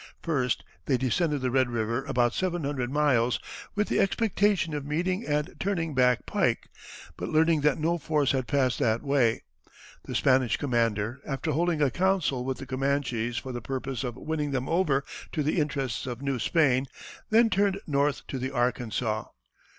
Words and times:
First 0.23 0.63
they 0.87 0.97
descended 0.97 1.41
the 1.41 1.51
Red 1.51 1.69
River 1.69 2.03
about 2.05 2.33
seven 2.33 2.63
hundred 2.63 2.91
miles, 2.91 3.39
with 3.75 3.87
the 3.87 3.99
expectation 3.99 4.73
of 4.73 4.83
meeting 4.83 5.27
and 5.27 5.53
turning 5.59 5.93
back 5.93 6.25
Pike, 6.25 6.69
but 7.17 7.29
learned 7.29 7.61
that 7.61 7.77
no 7.77 7.99
force 7.99 8.31
had 8.31 8.47
passed 8.47 8.79
that 8.79 9.03
way. 9.03 9.43
The 10.05 10.15
Spanish 10.15 10.57
commander, 10.57 11.19
after 11.23 11.51
holding 11.51 11.83
a 11.83 11.91
council 11.91 12.43
with 12.43 12.57
the 12.57 12.65
Comanches 12.65 13.37
for 13.37 13.51
the 13.51 13.61
purpose 13.61 14.03
of 14.03 14.15
winning 14.15 14.49
them 14.49 14.67
over 14.67 15.03
to 15.33 15.43
the 15.43 15.59
interests 15.59 16.07
of 16.07 16.23
New 16.23 16.39
Spain, 16.39 16.87
then 17.29 17.51
turned 17.51 17.79
north 17.85 18.25
to 18.29 18.39
the 18.39 18.49
Arkansas. 18.49 19.25